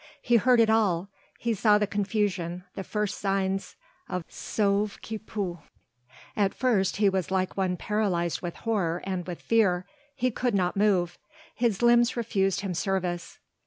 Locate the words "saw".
1.53-1.77